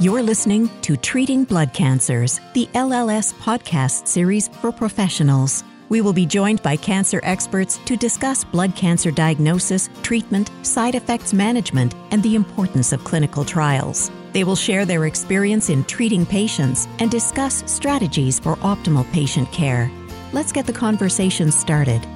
[0.00, 5.62] You're listening to Treating Blood Cancers, the LLS podcast series for professionals.
[5.90, 11.34] We will be joined by cancer experts to discuss blood cancer diagnosis, treatment, side effects
[11.34, 14.10] management, and the importance of clinical trials.
[14.32, 19.92] They will share their experience in treating patients and discuss strategies for optimal patient care.
[20.32, 22.06] Let's get the conversation started.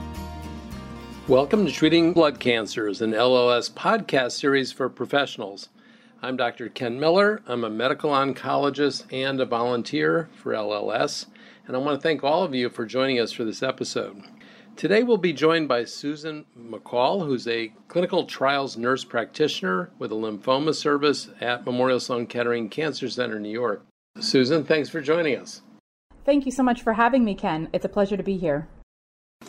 [1.29, 5.69] Welcome to Treating Blood Cancers, an LLS podcast series for professionals.
[6.25, 6.71] I'm Dr.
[6.71, 7.43] Ken Miller.
[7.47, 11.27] I'm a medical oncologist and a volunteer for LLS,
[11.67, 14.23] and I want to thank all of you for joining us for this episode.
[14.75, 20.15] Today we'll be joined by Susan McCall, who's a clinical trials nurse practitioner with a
[20.15, 23.85] lymphoma service at Memorial Sloan Kettering Cancer Center, New York.
[24.19, 25.61] Susan, thanks for joining us.
[26.25, 27.69] Thank you so much for having me, Ken.
[27.75, 28.67] It's a pleasure to be here.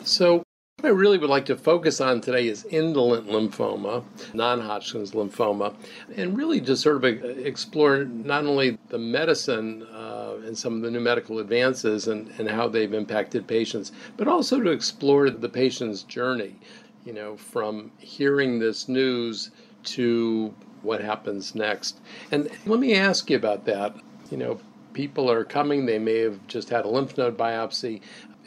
[0.03, 0.43] So,
[0.85, 4.03] what I really would like to focus on today is indolent lymphoma,
[4.35, 5.73] non Hodgkin's lymphoma,
[6.15, 10.91] and really just sort of explore not only the medicine uh, and some of the
[10.91, 16.03] new medical advances and, and how they've impacted patients, but also to explore the patient's
[16.03, 16.55] journey,
[17.03, 19.49] you know, from hearing this news
[19.85, 21.99] to what happens next.
[22.31, 23.95] And let me ask you about that.
[24.29, 24.59] You know,
[24.93, 28.01] people are coming, they may have just had a lymph node biopsy.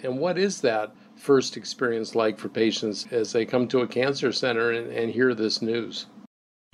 [0.05, 4.33] And what is that first experience like for patients as they come to a cancer
[4.33, 6.07] center and, and hear this news?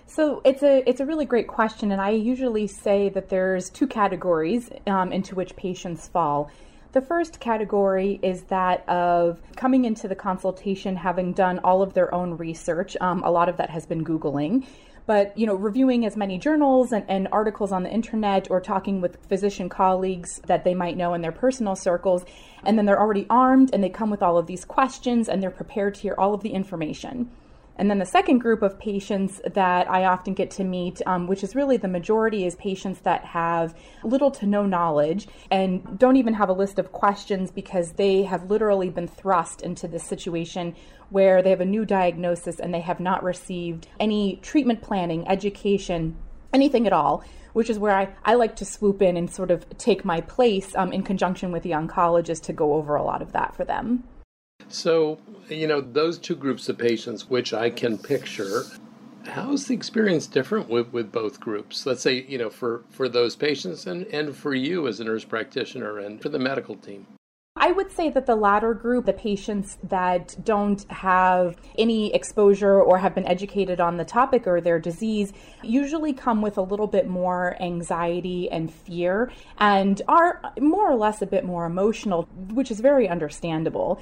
[0.07, 3.87] So it's a it's a really great question, and I usually say that there's two
[3.87, 6.51] categories um, into which patients fall.
[6.93, 12.15] The first category is that of coming into the consultation having done all of their
[12.15, 12.97] own research.
[13.01, 14.65] Um, a lot of that has been Googling
[15.07, 19.01] but you know reviewing as many journals and, and, articles on the internet or talking
[19.01, 22.25] with physician colleagues that they might know in their personal circles
[22.67, 25.51] and then they're already armed and they come with all of these questions and they're
[25.51, 27.31] prepared to hear all of the information.
[27.77, 31.43] And then the second group of patients that I often get to meet, um, which
[31.43, 36.35] is really the majority, is patients that have little to no knowledge and don't even
[36.35, 40.77] have a list of questions because they have literally been thrust into this situation
[41.11, 46.17] where they have a new diagnosis and they have not received any treatment planning, education,
[46.53, 49.67] anything at all which is where I, I like to swoop in and sort of
[49.79, 53.33] take my place um, in conjunction with the oncologist to go over a lot of
[53.33, 54.05] that for them.
[54.69, 58.63] So, you know, those two groups of patients, which I can picture,
[59.27, 61.87] how is the experience different with, with both groups?
[61.87, 65.25] Let's say, you know, for, for those patients and, and for you as a nurse
[65.25, 67.07] practitioner and for the medical team.
[67.57, 72.99] I would say that the latter group, the patients that don't have any exposure or
[72.99, 75.33] have been educated on the topic or their disease,
[75.63, 81.23] usually come with a little bit more anxiety and fear and are more or less
[81.23, 84.01] a bit more emotional, which is very understandable.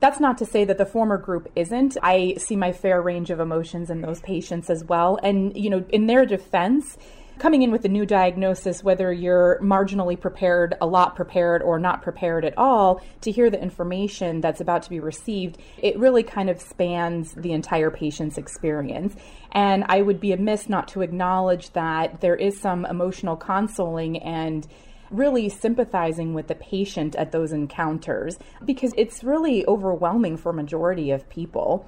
[0.00, 1.96] That's not to say that the former group isn't.
[2.02, 5.18] I see my fair range of emotions in those patients as well.
[5.22, 6.98] And, you know, in their defense,
[7.40, 12.02] coming in with a new diagnosis, whether you're marginally prepared, a lot prepared, or not
[12.02, 16.50] prepared at all, to hear the information that's about to be received, it really kind
[16.50, 19.16] of spans the entire patient's experience.
[19.52, 24.68] And I would be amiss not to acknowledge that there is some emotional consoling and
[25.10, 31.28] really sympathizing with the patient at those encounters because it's really overwhelming for majority of
[31.28, 31.86] people.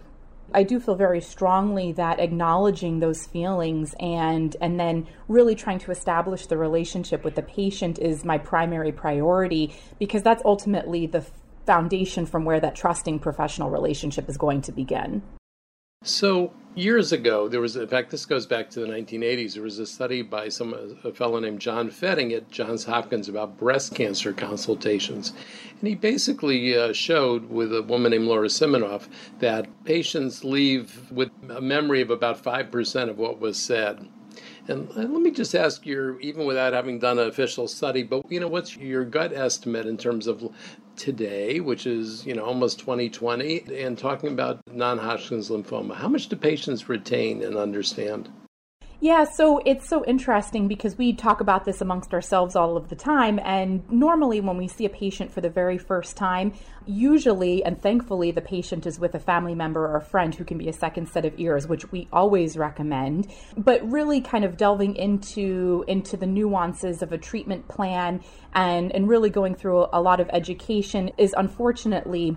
[0.55, 5.91] I do feel very strongly that acknowledging those feelings and and then really trying to
[5.91, 11.25] establish the relationship with the patient is my primary priority because that's ultimately the
[11.67, 15.23] foundation from where that trusting professional relationship is going to begin.
[16.03, 19.55] So years ago, there was, in fact, this goes back to the 1980s.
[19.55, 20.75] There was a study by some
[21.05, 25.33] a fellow named John Fetting at Johns Hopkins about breast cancer consultations,
[25.81, 29.09] and he basically uh, showed with a woman named Laura Siminoff
[29.41, 34.09] that patients leave with a memory of about five percent of what was said.
[34.69, 38.39] And let me just ask you, even without having done an official study, but you
[38.39, 40.49] know, what's your gut estimate in terms of
[41.03, 45.97] today, which is you know almost 2020, and talking about non-Hodgkin's lymphoma?
[45.97, 48.31] How much do patients retain and understand?
[49.03, 52.95] Yeah, so it's so interesting because we talk about this amongst ourselves all of the
[52.95, 53.41] time.
[53.43, 56.53] And normally, when we see a patient for the very first time,
[56.87, 60.57] usually and thankfully, the patient is with a family member or a friend who can
[60.57, 63.27] be a second set of ears, which we always recommend.
[63.57, 68.21] But really, kind of delving into into the nuances of a treatment plan
[68.55, 72.37] and and really going through a lot of education is unfortunately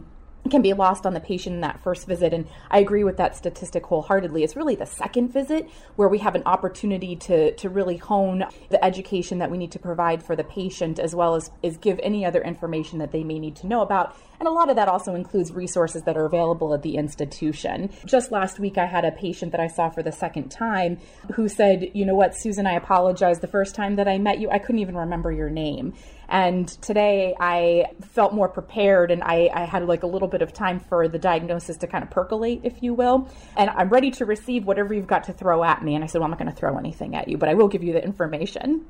[0.50, 2.33] can be lost on the patient in that first visit.
[2.33, 4.44] And I agree with that statistic wholeheartedly.
[4.44, 8.83] It's really the second visit where we have an opportunity to, to really hone the
[8.83, 12.25] education that we need to provide for the patient, as well as, as give any
[12.25, 14.15] other information that they may need to know about.
[14.39, 17.89] And a lot of that also includes resources that are available at the institution.
[18.06, 21.00] Just last week, I had a patient that I saw for the second time
[21.33, 23.39] who said, You know what, Susan, I apologize.
[23.39, 25.94] The first time that I met you, I couldn't even remember your name.
[26.30, 30.54] And today I felt more prepared and I, I, had like a little bit of
[30.54, 33.30] time for the diagnosis to kind of percolate, if you will.
[33.56, 35.95] And I'm ready to receive whatever you've got to throw at me.
[35.95, 37.68] And I said, Well, I'm not going to throw anything at you, but I will
[37.68, 38.86] give you the information.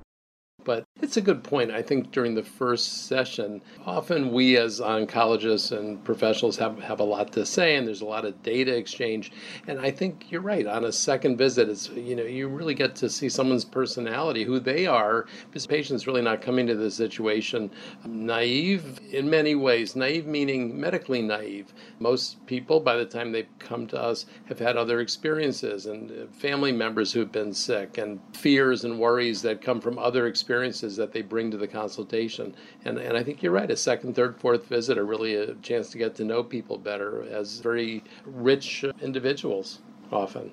[0.66, 1.70] But it's a good point.
[1.70, 7.04] I think during the first session, often we as oncologists and professionals have, have a
[7.04, 9.32] lot to say and there's a lot of data exchange.
[9.68, 10.66] And I think you're right.
[10.66, 14.60] On a second visit, it's you know, you really get to see someone's personality, who
[14.60, 17.70] they are, because patient's really not coming to the situation
[18.04, 19.96] naive in many ways.
[19.96, 21.76] Naive meaning medically naive.
[22.00, 26.72] Most people by the time they come to us have had other experiences and family
[26.72, 31.12] members who've been sick and fears and worries that come from other experiences experiences that
[31.12, 32.56] they bring to the consultation.
[32.86, 33.70] And, and I think you're right.
[33.70, 37.24] A second, third, fourth visit are really a chance to get to know people better
[37.30, 39.80] as very rich individuals
[40.12, 40.52] often.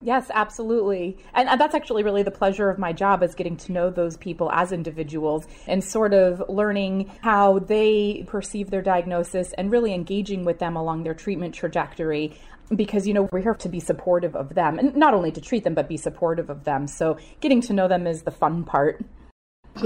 [0.00, 1.18] Yes, absolutely.
[1.34, 4.50] And that's actually really the pleasure of my job is getting to know those people
[4.52, 10.58] as individuals and sort of learning how they perceive their diagnosis and really engaging with
[10.58, 12.32] them along their treatment trajectory
[12.76, 15.64] because you know we're here to be supportive of them and not only to treat
[15.64, 16.86] them but be supportive of them.
[16.86, 19.04] So getting to know them is the fun part.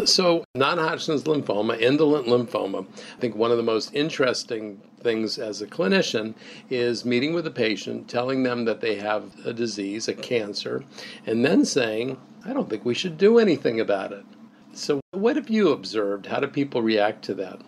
[0.06, 2.87] So, non Hodgkin's lymphoma, indolent lymphoma,
[3.17, 6.35] I think one of the most interesting things as a clinician
[6.71, 10.85] is meeting with a patient, telling them that they have a disease, a cancer,
[11.27, 14.25] and then saying, I don't think we should do anything about it.
[14.73, 16.27] So, what have you observed?
[16.27, 17.61] How do people react to that?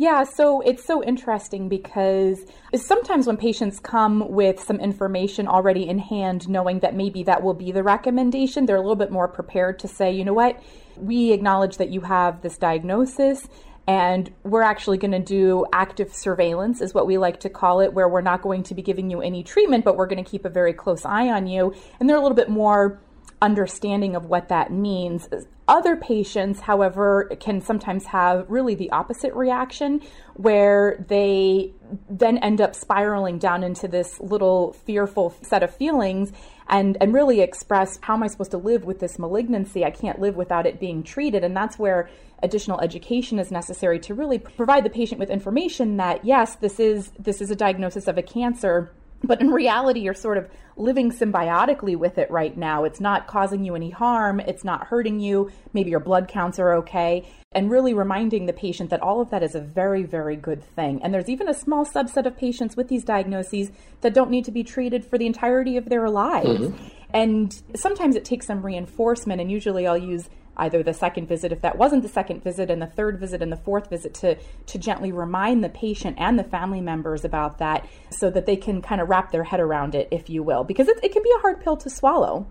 [0.00, 2.40] Yeah, so it's so interesting because
[2.74, 7.52] sometimes when patients come with some information already in hand, knowing that maybe that will
[7.52, 10.58] be the recommendation, they're a little bit more prepared to say, you know what,
[10.96, 13.48] we acknowledge that you have this diagnosis
[13.86, 17.92] and we're actually going to do active surveillance is what we like to call it
[17.92, 20.44] where we're not going to be giving you any treatment but we're going to keep
[20.44, 23.00] a very close eye on you and they're a little bit more
[23.42, 25.28] understanding of what that means.
[25.66, 30.02] Other patients, however, can sometimes have really the opposite reaction
[30.34, 31.72] where they
[32.08, 36.32] then end up spiraling down into this little fearful set of feelings
[36.70, 39.84] and, and really express how am I supposed to live with this malignancy?
[39.84, 41.42] I can't live without it being treated.
[41.44, 42.08] And that's where
[42.42, 47.10] additional education is necessary to really provide the patient with information that yes, this is
[47.18, 51.96] this is a diagnosis of a cancer but in reality, you're sort of living symbiotically
[51.96, 52.84] with it right now.
[52.84, 54.40] It's not causing you any harm.
[54.40, 55.50] It's not hurting you.
[55.74, 57.28] Maybe your blood counts are okay.
[57.52, 61.02] And really reminding the patient that all of that is a very, very good thing.
[61.02, 63.70] And there's even a small subset of patients with these diagnoses
[64.00, 66.48] that don't need to be treated for the entirety of their lives.
[66.48, 66.88] Mm-hmm.
[67.12, 69.40] And sometimes it takes some reinforcement.
[69.40, 70.30] And usually I'll use
[70.60, 73.50] either the second visit, if that wasn't the second visit, and the third visit and
[73.50, 74.36] the fourth visit to,
[74.66, 78.80] to gently remind the patient and the family members about that so that they can
[78.80, 81.32] kind of wrap their head around it, if you will, because it, it can be
[81.36, 82.46] a hard pill to swallow.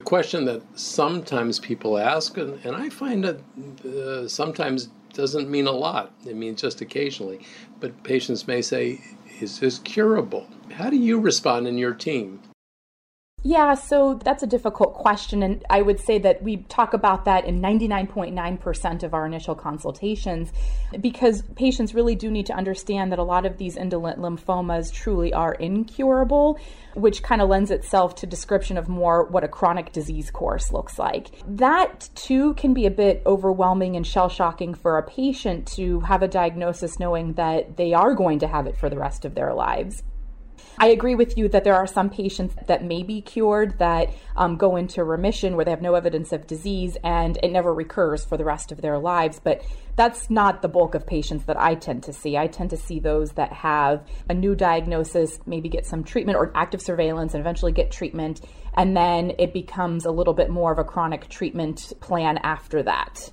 [0.00, 3.40] A question that sometimes people ask, and, and I find that
[3.86, 6.12] uh, sometimes doesn't mean a lot.
[6.26, 7.46] It means just occasionally.
[7.80, 9.00] But patients may say,
[9.40, 10.46] Is this curable?
[10.70, 12.42] How do you respond in your team?
[13.48, 15.40] Yeah, so that's a difficult question.
[15.40, 20.52] And I would say that we talk about that in 99.9% of our initial consultations
[21.00, 25.32] because patients really do need to understand that a lot of these indolent lymphomas truly
[25.32, 26.58] are incurable,
[26.94, 30.98] which kind of lends itself to description of more what a chronic disease course looks
[30.98, 31.28] like.
[31.46, 36.24] That too can be a bit overwhelming and shell shocking for a patient to have
[36.24, 39.54] a diagnosis knowing that they are going to have it for the rest of their
[39.54, 40.02] lives.
[40.78, 44.56] I agree with you that there are some patients that may be cured that um,
[44.56, 48.36] go into remission where they have no evidence of disease and it never recurs for
[48.36, 49.40] the rest of their lives.
[49.42, 49.62] But
[49.96, 52.36] that's not the bulk of patients that I tend to see.
[52.36, 56.52] I tend to see those that have a new diagnosis, maybe get some treatment or
[56.54, 58.42] active surveillance and eventually get treatment.
[58.74, 63.32] And then it becomes a little bit more of a chronic treatment plan after that.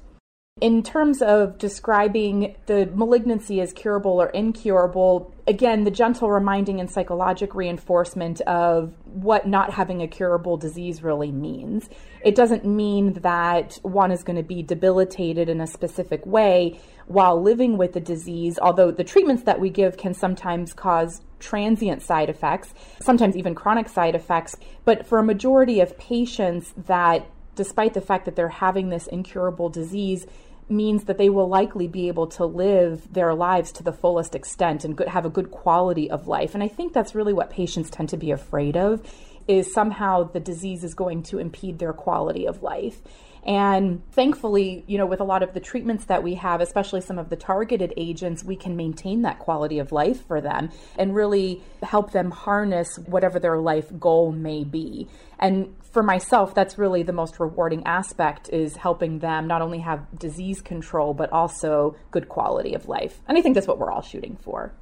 [0.63, 6.89] In terms of describing the malignancy as curable or incurable, again, the gentle reminding and
[6.89, 11.89] psychologic reinforcement of what not having a curable disease really means.
[12.23, 17.41] It doesn't mean that one is going to be debilitated in a specific way while
[17.41, 22.29] living with the disease, although the treatments that we give can sometimes cause transient side
[22.29, 24.55] effects, sometimes even chronic side effects.
[24.85, 29.69] But for a majority of patients that despite the fact that they're having this incurable
[29.69, 30.25] disease,
[30.69, 34.85] means that they will likely be able to live their lives to the fullest extent
[34.85, 36.53] and have a good quality of life.
[36.53, 39.01] And I think that's really what patients tend to be afraid of
[39.47, 43.01] is somehow the disease is going to impede their quality of life.
[43.45, 47.19] And thankfully, you know, with a lot of the treatments that we have, especially some
[47.19, 51.61] of the targeted agents, we can maintain that quality of life for them and really
[51.81, 55.09] help them harness whatever their life goal may be.
[55.39, 60.07] And for myself, that's really the most rewarding aspect is helping them not only have
[60.17, 63.21] disease control, but also good quality of life.
[63.27, 64.73] And I think that's what we're all shooting for.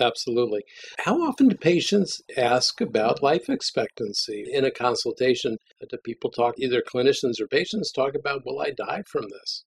[0.00, 0.62] Absolutely.
[0.98, 5.58] How often do patients ask about life expectancy in a consultation?
[5.82, 9.64] Uh, do people talk, either clinicians or patients talk about, will I die from this?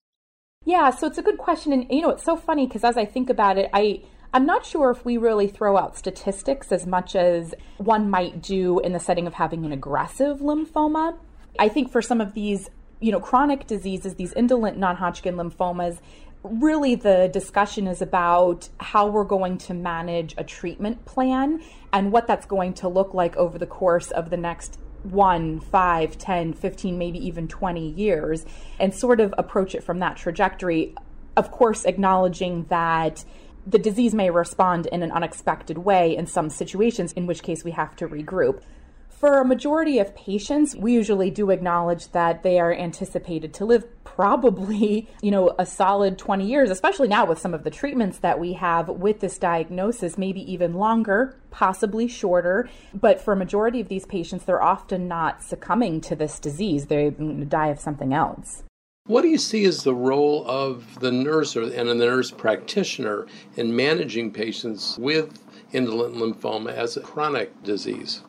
[0.64, 1.72] Yeah, so it's a good question.
[1.72, 4.02] And, you know, it's so funny because as I think about it, I,
[4.32, 8.78] I'm not sure if we really throw out statistics as much as one might do
[8.78, 11.18] in the setting of having an aggressive lymphoma.
[11.58, 12.70] I think for some of these,
[13.00, 15.98] you know, chronic diseases, these indolent non Hodgkin lymphomas,
[16.44, 21.60] really the discussion is about how we're going to manage a treatment plan
[21.92, 26.18] and what that's going to look like over the course of the next one, five,
[26.18, 28.44] 10, 15, maybe even 20 years,
[28.78, 30.94] and sort of approach it from that trajectory.
[31.36, 33.24] Of course, acknowledging that
[33.70, 37.70] the disease may respond in an unexpected way in some situations, in which case we
[37.72, 38.62] have to regroup.
[39.08, 43.84] For a majority of patients, we usually do acknowledge that they are anticipated to live
[44.02, 48.40] probably, you know, a solid 20 years, especially now with some of the treatments that
[48.40, 52.70] we have with this diagnosis, maybe even longer, possibly shorter.
[52.94, 56.86] But for a majority of these patients, they're often not succumbing to this disease.
[56.86, 58.62] They die of something else.
[59.10, 63.26] What do you see as the role of the nurse or, and the nurse practitioner
[63.56, 65.36] in managing patients with
[65.72, 68.22] indolent lymphoma as a chronic disease?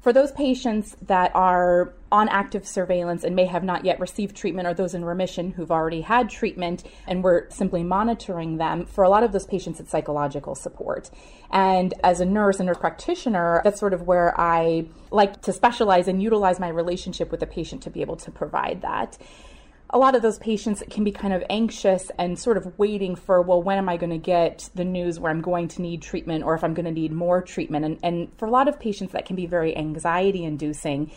[0.00, 4.68] For those patients that are on active surveillance and may have not yet received treatment,
[4.68, 9.08] or those in remission who've already had treatment and we're simply monitoring them, for a
[9.08, 11.10] lot of those patients, it's psychological support.
[11.50, 16.06] And as a nurse and nurse practitioner, that's sort of where I like to specialize
[16.06, 19.18] and utilize my relationship with the patient to be able to provide that
[19.90, 23.40] a lot of those patients can be kind of anxious and sort of waiting for,
[23.40, 26.44] well, when am I going to get the news where I'm going to need treatment
[26.44, 27.84] or if I'm going to need more treatment?
[27.84, 31.10] And, and for a lot of patients, that can be very anxiety inducing.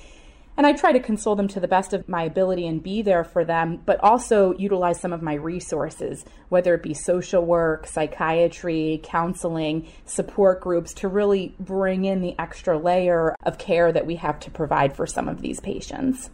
[0.58, 3.24] And I try to console them to the best of my ability and be there
[3.24, 9.02] for them, but also utilize some of my resources, whether it be social work, psychiatry,
[9.04, 14.40] counseling, support groups, to really bring in the extra layer of care that we have
[14.42, 16.30] to provide for some of these patients.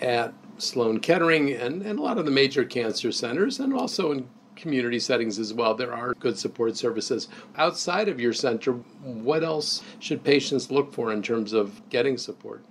[0.00, 4.28] At Sloan Kettering and, and a lot of the major cancer centers, and also in
[4.56, 5.74] community settings as well.
[5.74, 7.28] There are good support services.
[7.56, 12.62] Outside of your center, what else should patients look for in terms of getting support?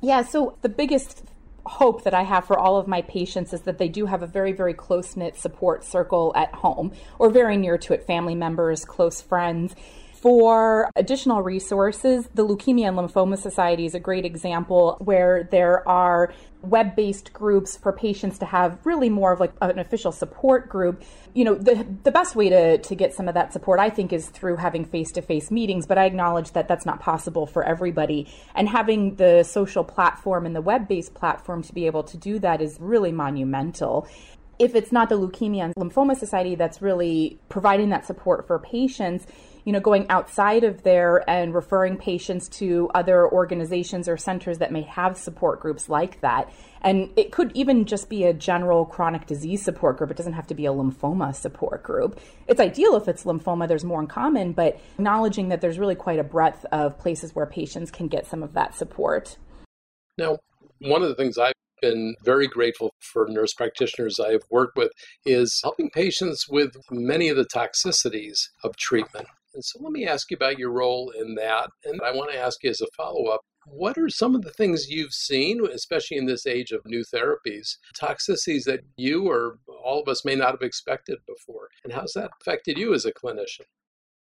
[0.00, 1.24] Yeah, so the biggest
[1.64, 4.26] hope that I have for all of my patients is that they do have a
[4.26, 8.84] very, very close knit support circle at home or very near to it family members,
[8.84, 9.76] close friends.
[10.22, 16.32] For additional resources, the Leukemia and Lymphoma Society is a great example where there are
[16.60, 21.02] web based groups for patients to have really more of like an official support group.
[21.34, 24.12] You know, the, the best way to, to get some of that support, I think,
[24.12, 27.64] is through having face to face meetings, but I acknowledge that that's not possible for
[27.64, 28.32] everybody.
[28.54, 32.38] And having the social platform and the web based platform to be able to do
[32.38, 34.06] that is really monumental
[34.58, 39.26] if it's not the Leukemia and Lymphoma Society that's really providing that support for patients,
[39.64, 44.72] you know, going outside of there and referring patients to other organizations or centers that
[44.72, 46.52] may have support groups like that.
[46.80, 50.10] And it could even just be a general chronic disease support group.
[50.10, 52.18] It doesn't have to be a lymphoma support group.
[52.48, 56.18] It's ideal if it's lymphoma, there's more in common, but acknowledging that there's really quite
[56.18, 59.36] a breadth of places where patients can get some of that support.
[60.18, 60.38] Now,
[60.80, 64.90] one of the things I've been very grateful for nurse practitioners I have worked with
[65.24, 69.28] is helping patients with many of the toxicities of treatment.
[69.54, 71.70] And so let me ask you about your role in that.
[71.84, 74.50] And I want to ask you as a follow up what are some of the
[74.50, 80.00] things you've seen, especially in this age of new therapies, toxicities that you or all
[80.00, 81.68] of us may not have expected before?
[81.84, 83.66] And how's that affected you as a clinician?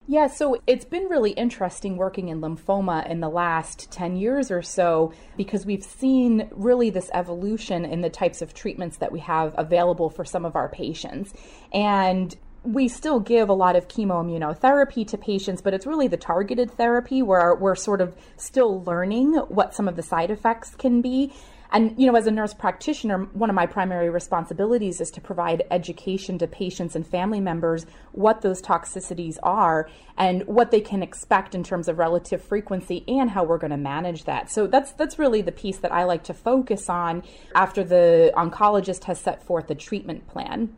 [0.08, 4.60] Yeah, so it's been really interesting working in lymphoma in the last 10 years or
[4.60, 9.54] so because we've seen really this evolution in the types of treatments that we have
[9.56, 11.32] available for some of our patients.
[11.72, 16.70] And we still give a lot of chemoimmunotherapy to patients, but it's really the targeted
[16.70, 21.32] therapy where we're sort of still learning what some of the side effects can be.
[21.72, 25.64] And, you know, as a nurse practitioner, one of my primary responsibilities is to provide
[25.70, 29.88] education to patients and family members what those toxicities are
[30.18, 33.78] and what they can expect in terms of relative frequency and how we're going to
[33.78, 34.50] manage that.
[34.50, 37.22] So that's that's really the piece that I like to focus on
[37.54, 40.76] after the oncologist has set forth a treatment plan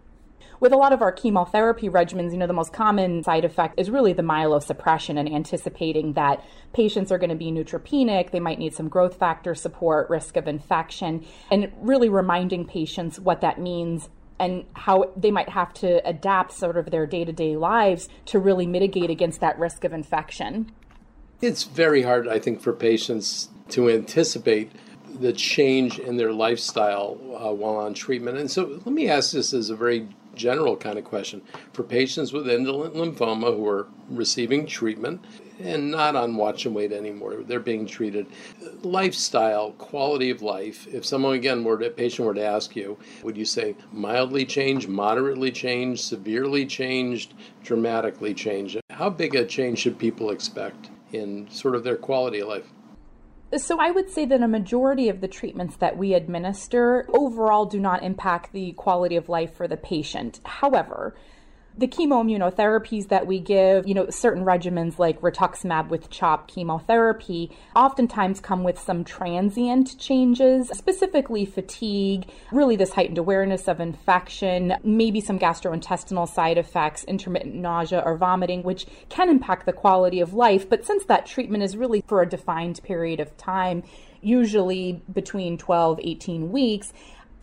[0.61, 3.91] with a lot of our chemotherapy regimens, you know, the most common side effect is
[3.91, 8.75] really the myelosuppression and anticipating that patients are going to be neutropenic, they might need
[8.75, 14.09] some growth factor support, risk of infection, and really reminding patients what that means
[14.39, 18.39] and how they might have to adapt sort of their day to day lives to
[18.39, 20.73] really mitigate against that risk of infection.
[21.41, 24.73] It's very hard, I think, for patients to anticipate
[25.21, 28.39] the change in their lifestyle uh, while on treatment.
[28.39, 31.43] And so let me ask this as a very general kind of question.
[31.73, 35.25] For patients with indolent lymphoma who are receiving treatment
[35.61, 38.27] and not on watch and wait anymore, they're being treated.
[38.83, 40.87] Lifestyle, quality of life.
[40.93, 44.45] If someone again were to, a patient were to ask you, would you say mildly
[44.45, 48.81] changed, moderately changed, severely changed, dramatically changed?
[48.91, 52.74] How big a change should people expect in sort of their quality of life?
[53.57, 57.79] So I would say that a majority of the treatments that we administer overall do
[57.79, 60.41] not impact the quality of life for the patient.
[60.45, 61.15] However,
[61.77, 68.39] the chemoimmunotherapies that we give, you know, certain regimens like rituximab with CHOP chemotherapy, oftentimes
[68.41, 75.39] come with some transient changes, specifically fatigue, really this heightened awareness of infection, maybe some
[75.39, 80.69] gastrointestinal side effects, intermittent nausea or vomiting, which can impact the quality of life.
[80.69, 83.83] But since that treatment is really for a defined period of time,
[84.25, 86.93] usually between 12, 18 weeks,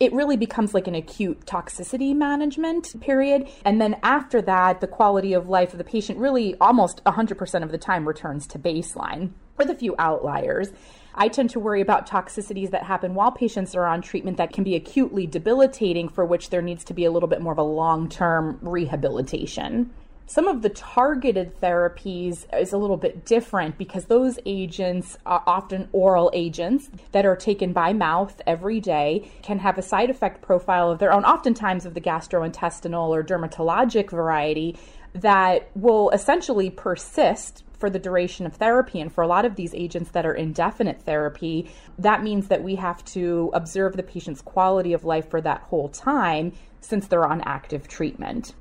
[0.02, 3.48] it really becomes like an acute toxicity management period.
[3.64, 7.70] And then after that, the quality of life of the patient really almost 100% of
[7.70, 10.72] the time returns to baseline, with a few outliers.
[11.14, 14.64] I tend to worry about toxicities that happen while patients are on treatment that can
[14.64, 17.62] be acutely debilitating, for which there needs to be a little bit more of a
[17.62, 19.92] long term rehabilitation.
[20.32, 25.90] Some of the targeted therapies is a little bit different because those agents are often
[25.92, 30.90] oral agents that are taken by mouth every day, can have a side effect profile
[30.90, 34.78] of their own, oftentimes of the gastrointestinal or dermatologic variety,
[35.12, 39.02] that will essentially persist for the duration of therapy.
[39.02, 42.76] And for a lot of these agents that are indefinite therapy, that means that we
[42.76, 47.42] have to observe the patient's quality of life for that whole time since they're on
[47.42, 48.54] active treatment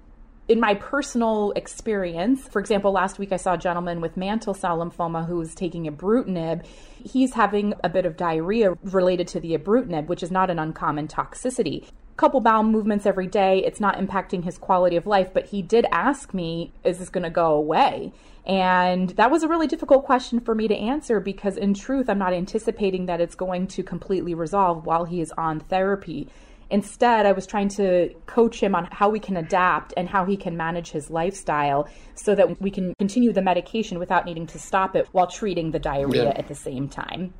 [0.51, 4.79] in my personal experience, for example, last week I saw a gentleman with mantle cell
[4.79, 6.65] lymphoma who was taking ibrutinib.
[7.01, 11.07] He's having a bit of diarrhea related to the ibrutinib, which is not an uncommon
[11.07, 11.85] toxicity.
[12.17, 13.63] Couple bowel movements every day.
[13.63, 17.23] It's not impacting his quality of life, but he did ask me, is this going
[17.23, 18.11] to go away?
[18.45, 22.19] And that was a really difficult question for me to answer because, in truth, I'm
[22.19, 26.27] not anticipating that it's going to completely resolve while he is on therapy.
[26.71, 30.37] Instead, I was trying to coach him on how we can adapt and how he
[30.37, 34.95] can manage his lifestyle so that we can continue the medication without needing to stop
[34.95, 36.37] it while treating the diarrhea yeah.
[36.37, 37.33] at the same time.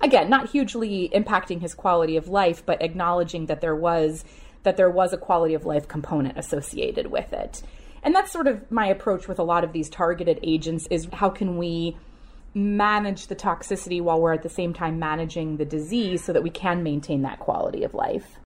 [0.00, 4.24] Again, not hugely impacting his quality of life, but acknowledging that there was
[4.62, 7.62] that there was a quality of life component associated with it.
[8.04, 11.30] And that's sort of my approach with a lot of these targeted agents is how
[11.30, 11.96] can we
[12.54, 16.50] manage the toxicity while we're at the same time managing the disease so that we
[16.50, 18.38] can maintain that quality of life.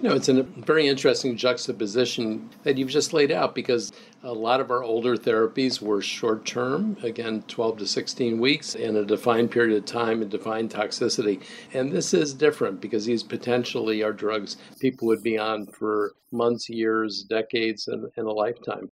[0.00, 4.60] You know, it's a very interesting juxtaposition that you've just laid out because a lot
[4.60, 9.50] of our older therapies were short term, again, 12 to 16 weeks in a defined
[9.50, 11.42] period of time and defined toxicity.
[11.74, 16.70] And this is different because these potentially are drugs people would be on for months,
[16.70, 18.90] years, decades, and, and a lifetime.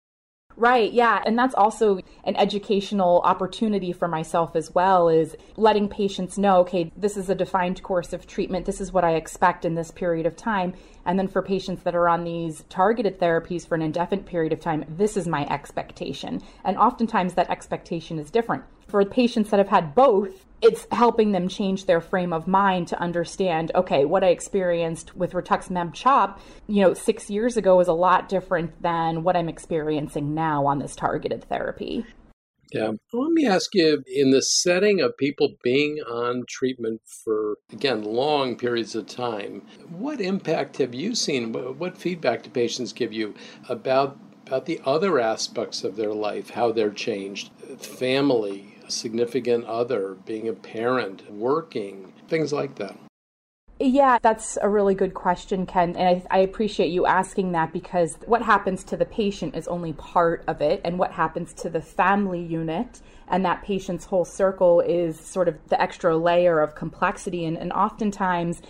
[0.56, 1.22] Right, yeah.
[1.24, 6.92] And that's also an educational opportunity for myself as well is letting patients know, okay,
[6.96, 8.66] this is a defined course of treatment.
[8.66, 10.74] This is what I expect in this period of time.
[11.10, 14.60] And then for patients that are on these targeted therapies for an indefinite period of
[14.60, 16.40] time, this is my expectation.
[16.62, 18.62] And oftentimes that expectation is different.
[18.86, 23.00] For patients that have had both, it's helping them change their frame of mind to
[23.00, 27.94] understand okay what i experienced with rituximab chop you know six years ago is a
[27.94, 32.04] lot different than what i'm experiencing now on this targeted therapy
[32.72, 32.86] yeah.
[32.86, 38.02] Um, let me ask you in the setting of people being on treatment for, again,
[38.02, 41.52] long periods of time, what impact have you seen?
[41.52, 43.34] What feedback do patients give you
[43.68, 47.50] about, about the other aspects of their life, how they're changed?
[47.78, 52.96] Family, significant other, being a parent, working, things like that.
[53.82, 55.96] Yeah, that's a really good question, Ken.
[55.96, 59.94] And I, I, appreciate you asking that because what happens to the patient is only
[59.94, 60.82] part of it.
[60.84, 65.56] And what happens to the family unit and that patient's whole circle is sort of
[65.68, 67.46] the extra layer of complexity.
[67.46, 68.60] And, and oftentimes,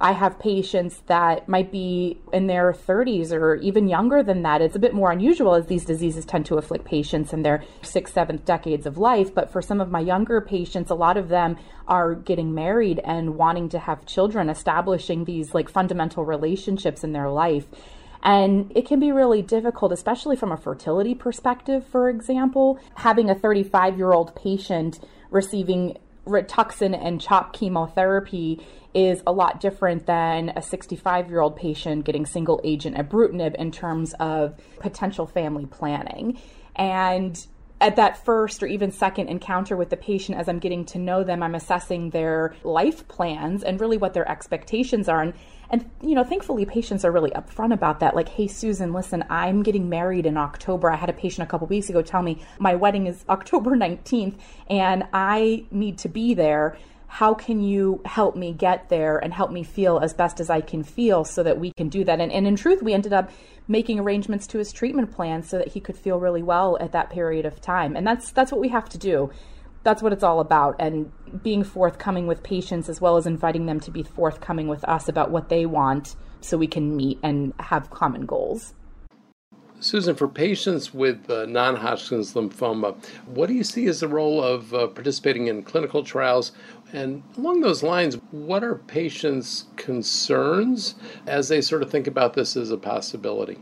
[0.00, 4.62] I have patients that might be in their 30s or even younger than that.
[4.62, 8.14] It's a bit more unusual as these diseases tend to afflict patients in their sixth,
[8.14, 9.34] seventh decades of life.
[9.34, 11.56] But for some of my younger patients, a lot of them
[11.88, 17.28] are getting married and wanting to have children, establishing these like fundamental relationships in their
[17.28, 17.66] life.
[18.22, 22.78] And it can be really difficult, especially from a fertility perspective, for example.
[22.96, 28.60] Having a 35 year old patient receiving Rituxan and CHOP chemotherapy
[28.94, 33.70] is a lot different than a 65 year old patient getting single agent ibrutinib in
[33.70, 36.38] terms of potential family planning.
[36.76, 37.46] And
[37.80, 41.22] at that first or even second encounter with the patient, as I'm getting to know
[41.22, 45.22] them, I'm assessing their life plans and really what their expectations are.
[45.22, 45.34] And,
[45.70, 48.16] and, you know, thankfully, patients are really upfront about that.
[48.16, 50.90] Like, hey, Susan, listen, I'm getting married in October.
[50.90, 54.34] I had a patient a couple weeks ago tell me my wedding is October 19th
[54.68, 56.78] and I need to be there
[57.10, 60.60] how can you help me get there and help me feel as best as I
[60.60, 62.20] can feel so that we can do that?
[62.20, 63.30] And, and in truth, we ended up
[63.66, 67.10] making arrangements to his treatment plan so that he could feel really well at that
[67.10, 67.96] period of time.
[67.96, 69.30] And that's that's what we have to do.
[69.88, 70.76] That's what it's all about.
[70.78, 71.10] And
[71.42, 75.30] being forthcoming with patients as well as inviting them to be forthcoming with us about
[75.30, 78.74] what they want so we can meet and have common goals.
[79.80, 84.44] Susan, for patients with uh, non Hodgkin's lymphoma, what do you see as the role
[84.44, 86.52] of uh, participating in clinical trials?
[86.92, 90.96] And along those lines, what are patients' concerns
[91.26, 93.56] as they sort of think about this as a possibility?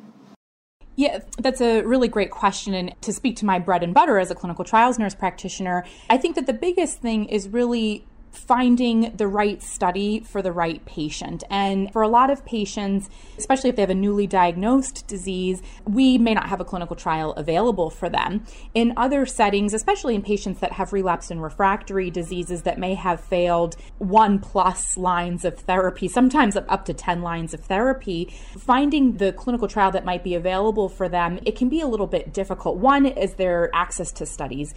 [0.96, 2.72] Yeah, that's a really great question.
[2.72, 6.16] And to speak to my bread and butter as a clinical trials nurse practitioner, I
[6.16, 8.06] think that the biggest thing is really
[8.36, 11.42] finding the right study for the right patient.
[11.50, 16.18] And for a lot of patients, especially if they have a newly diagnosed disease, we
[16.18, 18.44] may not have a clinical trial available for them.
[18.74, 23.20] In other settings, especially in patients that have relapsed and refractory diseases that may have
[23.20, 29.32] failed one plus lines of therapy, sometimes up to 10 lines of therapy, finding the
[29.32, 32.76] clinical trial that might be available for them, it can be a little bit difficult.
[32.76, 34.74] One is their access to studies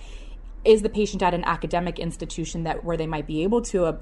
[0.66, 3.98] is the patient at an academic institution that where they might be able to uh,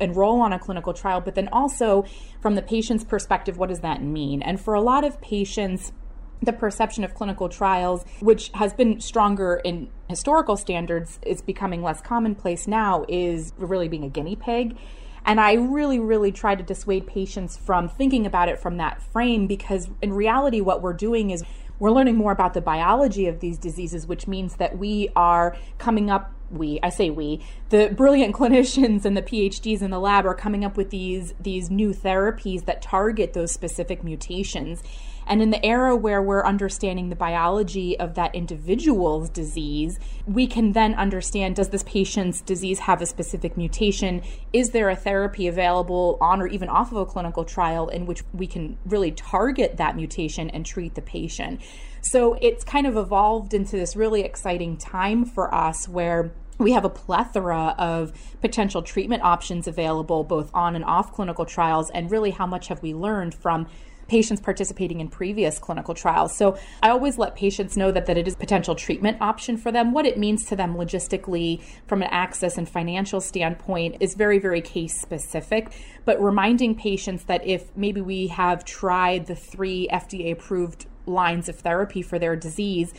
[0.00, 2.04] enroll on a clinical trial but then also
[2.40, 4.42] from the patient's perspective what does that mean?
[4.42, 5.92] And for a lot of patients
[6.40, 12.00] the perception of clinical trials which has been stronger in historical standards is becoming less
[12.00, 14.76] commonplace now is really being a guinea pig.
[15.24, 19.46] And I really, really try to dissuade patients from thinking about it from that frame
[19.46, 21.44] because in reality, what we're doing is
[21.78, 26.10] we're learning more about the biology of these diseases, which means that we are coming
[26.10, 30.34] up we i say we the brilliant clinicians and the phds in the lab are
[30.34, 34.82] coming up with these these new therapies that target those specific mutations
[35.26, 40.72] and in the era where we're understanding the biology of that individual's disease, we can
[40.72, 44.22] then understand does this patient's disease have a specific mutation?
[44.52, 48.22] Is there a therapy available on or even off of a clinical trial in which
[48.32, 51.60] we can really target that mutation and treat the patient?
[52.00, 56.84] So it's kind of evolved into this really exciting time for us where we have
[56.84, 62.30] a plethora of potential treatment options available both on and off clinical trials and really
[62.30, 63.66] how much have we learned from
[64.12, 66.36] patients participating in previous clinical trials.
[66.36, 69.72] So I always let patients know that, that it is a potential treatment option for
[69.72, 69.92] them.
[69.92, 74.60] What it means to them logistically from an access and financial standpoint is very, very
[74.60, 75.72] case specific.
[76.04, 81.60] But reminding patients that if maybe we have tried the three FDA approved lines of
[81.60, 82.92] therapy for their disease,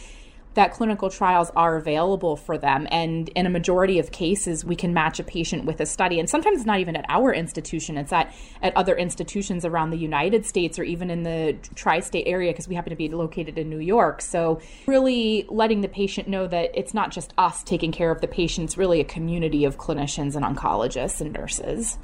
[0.54, 2.88] that clinical trials are available for them.
[2.92, 6.20] And in a majority of cases, we can match a patient with a study.
[6.20, 9.98] And sometimes it's not even at our institution, it's at, at other institutions around the
[9.98, 13.58] United States or even in the tri state area because we happen to be located
[13.58, 14.22] in New York.
[14.22, 18.28] So, really letting the patient know that it's not just us taking care of the
[18.28, 21.98] patient, it's really a community of clinicians and oncologists and nurses.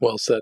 [0.00, 0.40] Well said.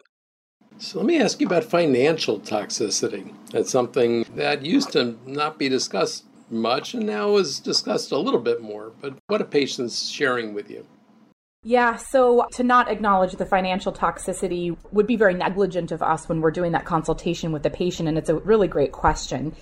[0.78, 3.32] So let me ask you about financial toxicity.
[3.50, 8.40] That's something that used to not be discussed much and now is discussed a little
[8.40, 8.92] bit more.
[9.00, 10.86] But what are patients sharing with you?
[11.62, 16.40] Yeah, so to not acknowledge the financial toxicity would be very negligent of us when
[16.40, 19.52] we're doing that consultation with the patient, and it's a really great question.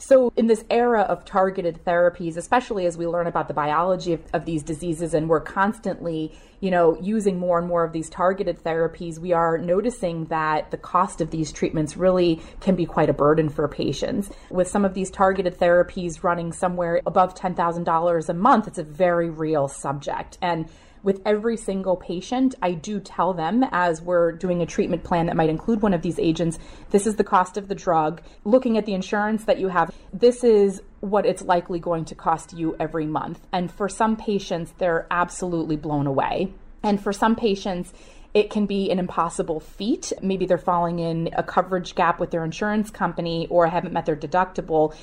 [0.00, 4.22] So, in this era of targeted therapies, especially as we learn about the biology of,
[4.32, 8.64] of, these diseases and we're constantly, you know, using more and more of these targeted
[8.64, 13.12] therapies, we are noticing that the cost of these treatments really can be quite a
[13.12, 14.30] burden for patients.
[14.48, 19.28] With some of these targeted therapies running somewhere above $10,000 a month, it's a very
[19.28, 20.38] real subject.
[20.40, 20.70] And
[21.02, 25.36] with every single patient, I do tell them as we're doing a treatment plan that
[25.36, 26.58] might include one of these agents,
[26.90, 28.22] this is the cost of the drug.
[28.44, 32.52] Looking at the insurance that you have, this is what it's likely going to cost
[32.52, 33.40] you every month.
[33.52, 36.52] And for some patients, they're absolutely blown away.
[36.82, 37.92] And for some patients,
[38.32, 40.12] it can be an impossible feat.
[40.22, 44.16] Maybe they're falling in a coverage gap with their insurance company or haven't met their
[44.16, 44.94] deductible.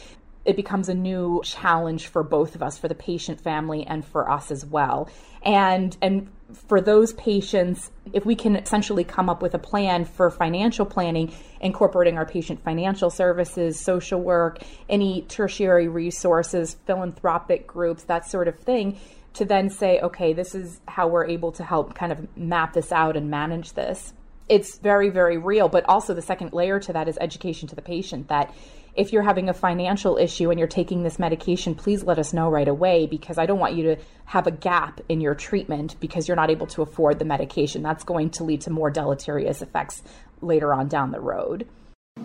[0.47, 4.31] It becomes a new challenge for both of us, for the patient family and for
[4.31, 5.09] us as well.
[5.43, 10.31] And and for those patients, if we can essentially come up with a plan for
[10.31, 18.25] financial planning, incorporating our patient financial services, social work, any tertiary resources, philanthropic groups, that
[18.25, 18.97] sort of thing,
[19.33, 22.91] to then say, okay, this is how we're able to help kind of map this
[22.91, 24.13] out and manage this.
[24.49, 25.67] It's very, very real.
[25.67, 28.53] But also, the second layer to that is education to the patient that
[28.97, 32.49] if you're having a financial issue and you're taking this medication, please let us know
[32.49, 36.27] right away because I don't want you to have a gap in your treatment because
[36.27, 37.83] you're not able to afford the medication.
[37.83, 40.01] That's going to lead to more deleterious effects
[40.41, 41.67] later on down the road.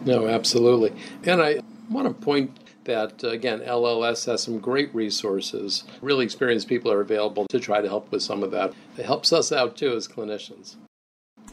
[0.07, 0.95] No, absolutely.
[1.25, 5.85] And I want to point that, uh, again, LLS has some great resources.
[6.01, 8.73] Really experienced people are available to try to help with some of that.
[8.97, 10.77] It helps us out too as clinicians.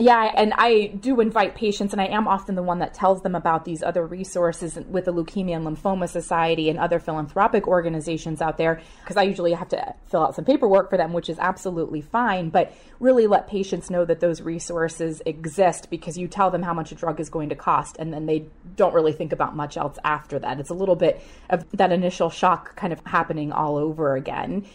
[0.01, 3.35] Yeah, and I do invite patients, and I am often the one that tells them
[3.35, 8.57] about these other resources with the Leukemia and Lymphoma Society and other philanthropic organizations out
[8.57, 11.99] there, because I usually have to fill out some paperwork for them, which is absolutely
[11.99, 12.49] fine.
[12.49, 16.93] But really let patients know that those resources exist because you tell them how much
[16.93, 18.45] a drug is going to cost, and then they
[18.77, 20.61] don't really think about much else after that.
[20.61, 24.65] It's a little bit of that initial shock kind of happening all over again.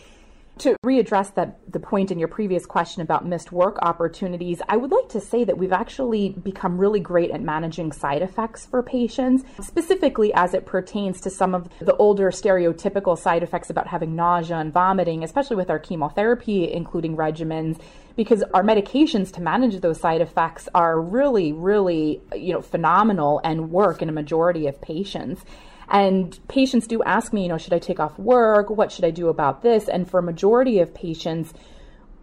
[0.59, 4.93] To readdress that the point in your previous question about missed work opportunities, I would
[4.93, 9.43] like to say that we've actually become really great at managing side effects for patients,
[9.61, 14.59] specifically as it pertains to some of the older stereotypical side effects about having nausea
[14.59, 17.81] and vomiting, especially with our chemotherapy including regimens
[18.17, 23.71] because our medications to manage those side effects are really really you know phenomenal and
[23.71, 25.45] work in a majority of patients
[25.89, 28.71] and patients do ask me, you know, should I take off work?
[28.71, 29.89] What should I do about this?
[29.89, 31.53] And for a majority of patients,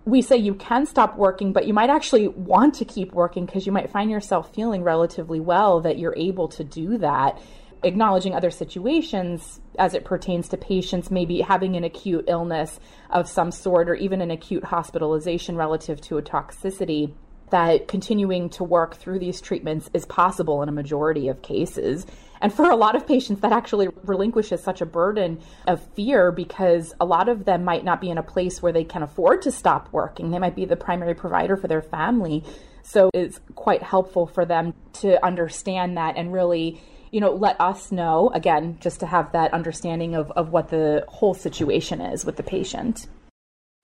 [0.05, 3.65] we say you can stop working, but you might actually want to keep working because
[3.65, 7.39] you might find yourself feeling relatively well that you're able to do that.
[7.83, 13.51] Acknowledging other situations as it pertains to patients maybe having an acute illness of some
[13.51, 17.13] sort or even an acute hospitalization relative to a toxicity
[17.51, 22.05] that continuing to work through these treatments is possible in a majority of cases.
[22.41, 26.93] And for a lot of patients, that actually relinquishes such a burden of fear because
[26.99, 29.51] a lot of them might not be in a place where they can afford to
[29.51, 30.31] stop working.
[30.31, 32.43] They might be the primary provider for their family.
[32.83, 37.91] So it's quite helpful for them to understand that and really you know, let us
[37.91, 42.37] know again, just to have that understanding of, of what the whole situation is with
[42.37, 43.07] the patient.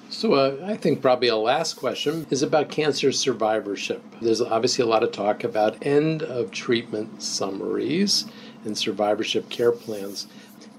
[0.10, 4.02] So, uh, I think probably a last question is about cancer survivorship.
[4.22, 8.26] There's obviously a lot of talk about end of treatment summaries
[8.64, 10.28] and survivorship care plans.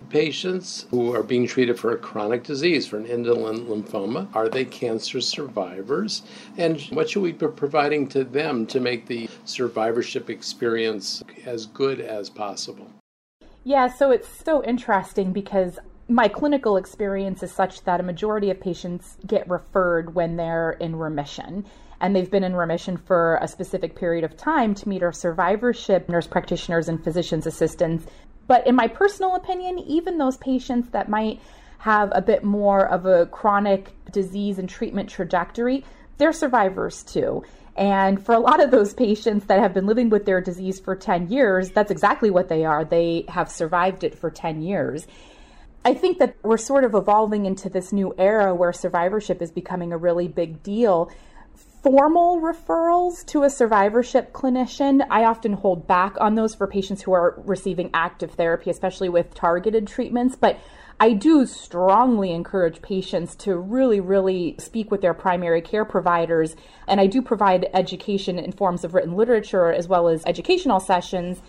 [0.09, 4.64] Patients who are being treated for a chronic disease, for an indolent lymphoma, are they
[4.64, 6.23] cancer survivors?
[6.57, 12.01] And what should we be providing to them to make the survivorship experience as good
[12.01, 12.91] as possible?
[13.62, 18.59] Yeah, so it's so interesting because my clinical experience is such that a majority of
[18.59, 21.66] patients get referred when they're in remission
[22.01, 26.09] and they've been in remission for a specific period of time to meet our survivorship
[26.09, 28.07] nurse practitioners and physician's assistants.
[28.47, 31.40] But in my personal opinion, even those patients that might
[31.79, 35.85] have a bit more of a chronic disease and treatment trajectory,
[36.16, 37.44] they're survivors too.
[37.77, 40.97] And for a lot of those patients that have been living with their disease for
[40.97, 42.85] 10 years, that's exactly what they are.
[42.85, 45.07] They have survived it for 10 years.
[45.85, 49.93] I think that we're sort of evolving into this new era where survivorship is becoming
[49.93, 51.11] a really big deal.
[51.83, 57.12] Formal referrals to a survivorship clinician, I often hold back on those for patients who
[57.12, 60.35] are receiving active therapy, especially with targeted treatments.
[60.35, 60.59] But
[61.01, 66.57] I do strongly encourage patients to really, really speak with their primary care providers.
[66.88, 71.41] And I do provide education in forms of written literature as well as educational sessions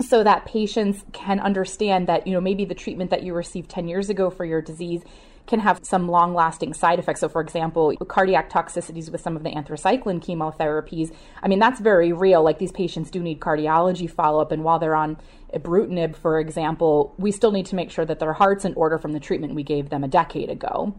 [0.00, 3.88] so that patients can understand that, you know, maybe the treatment that you received 10
[3.88, 5.02] years ago for your disease
[5.46, 7.20] can have some long lasting side effects.
[7.20, 11.12] So, for example, cardiac toxicities with some of the anthracycline chemotherapies.
[11.42, 12.42] I mean, that's very real.
[12.42, 14.52] Like these patients do need cardiology follow up.
[14.52, 15.16] And while they're on
[15.52, 19.12] ibrutinib, for example, we still need to make sure that their heart's in order from
[19.12, 20.94] the treatment we gave them a decade ago.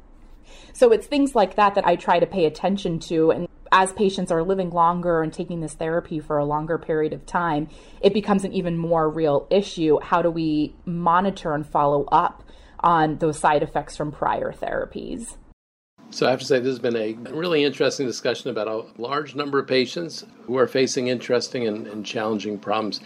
[0.74, 3.32] So, it's things like that that I try to pay attention to.
[3.32, 7.26] And as patients are living longer and taking this therapy for a longer period of
[7.26, 7.70] time,
[8.02, 10.00] it becomes an even more real issue.
[10.02, 12.44] How do we monitor and follow up
[12.82, 15.38] on those side effects from prior therapies?
[16.14, 19.34] So, I have to say, this has been a really interesting discussion about a large
[19.34, 23.00] number of patients who are facing interesting and, and challenging problems.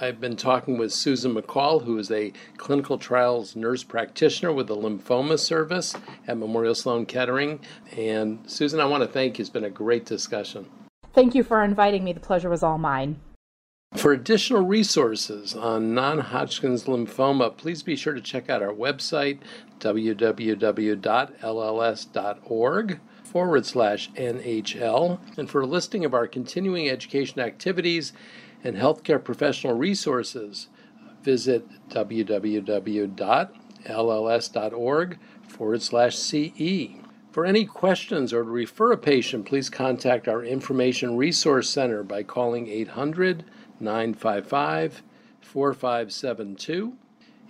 [0.00, 4.76] I've been talking with Susan McCall, who is a clinical trials nurse practitioner with the
[4.76, 5.94] lymphoma service
[6.26, 7.60] at Memorial Sloan Kettering.
[7.96, 9.42] And Susan, I want to thank you.
[9.42, 10.66] It's been a great discussion.
[11.12, 12.12] Thank you for inviting me.
[12.12, 13.20] The pleasure was all mine.
[13.94, 19.38] For additional resources on non Hodgkin's lymphoma, please be sure to check out our website,
[19.78, 20.60] www.lls.org
[23.22, 25.20] forward slash NHL.
[25.38, 28.12] And for a listing of our continuing education activities
[28.64, 30.68] and healthcare professional resources,
[31.22, 33.08] visit www.lls.org
[35.46, 36.88] forward slash CE.
[37.30, 42.22] For any questions or to refer a patient, please contact our Information Resource Center by
[42.22, 43.44] calling 800
[43.80, 45.02] 955
[45.40, 46.94] 4572.